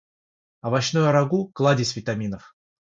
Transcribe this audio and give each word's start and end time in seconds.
Овощное 0.63 1.11
рагу- 1.11 1.51
кладезь 1.55 1.95
витаминов. 1.95 2.55